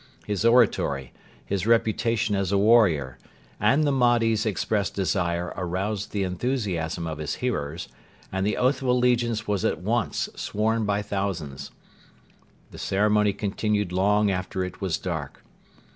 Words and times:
His 0.25 0.43
oratory, 0.43 1.13
his 1.45 1.67
reputation 1.67 2.35
as 2.35 2.51
a 2.51 2.57
warrior, 2.57 3.19
and 3.59 3.83
the 3.83 3.91
Mahdi's 3.91 4.47
expressed 4.47 4.95
desire 4.95 5.53
aroused 5.55 6.11
the 6.11 6.23
enthusiasm 6.23 7.05
of 7.05 7.19
his 7.19 7.35
hearers, 7.35 7.87
and 8.31 8.43
the 8.43 8.57
oath 8.57 8.81
of 8.81 8.87
allegiance 8.87 9.45
was 9.47 9.63
at 9.63 9.77
once 9.77 10.27
sworn 10.35 10.85
by 10.85 11.03
thousands. 11.03 11.69
The 12.71 12.79
ceremony 12.79 13.31
continued 13.31 13.91
long 13.91 14.31
after 14.31 14.63
it 14.63 14.81
was 14.81 14.97
dark. 14.97 15.43